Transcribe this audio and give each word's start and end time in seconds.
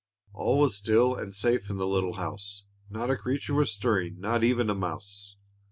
All 0.33 0.57
was 0.57 0.75
still 0.75 1.13
and 1.13 1.31
safe 1.31 1.69
in 1.69 1.77
the 1.77 1.85
little 1.85 2.13
house. 2.13 2.63
"Not 2.89 3.11
a 3.11 3.15
creature 3.15 3.53
was 3.53 3.71
stirring, 3.71 4.19
not 4.19 4.43
even 4.43 4.67
a 4.67 4.73
mouse." 4.73 5.35